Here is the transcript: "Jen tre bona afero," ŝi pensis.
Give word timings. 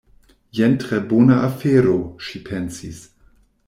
"Jen 0.59 0.73
tre 0.85 0.97
bona 1.11 1.37
afero," 1.51 2.01
ŝi 2.25 2.45
pensis. 2.51 2.99